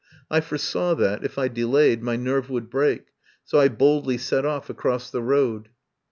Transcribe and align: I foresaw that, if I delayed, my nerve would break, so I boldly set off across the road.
I 0.31 0.41
foresaw 0.41 0.95
that, 0.95 1.23
if 1.23 1.37
I 1.37 1.47
delayed, 1.47 2.01
my 2.01 2.15
nerve 2.15 2.49
would 2.49 2.71
break, 2.71 3.09
so 3.43 3.59
I 3.59 3.67
boldly 3.67 4.17
set 4.17 4.47
off 4.47 4.67
across 4.67 5.11
the 5.11 5.21
road. 5.21 5.69